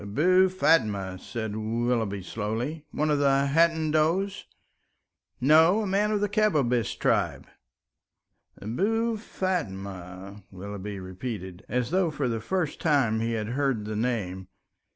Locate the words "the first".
12.27-12.79